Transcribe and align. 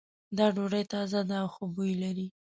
دا 0.37 0.45
ډوډۍ 0.55 0.83
تازه 0.93 1.21
ده 1.29 1.35
او 1.43 1.47
ښه 1.53 1.65
بوی 1.73 1.93
لری 2.01 2.27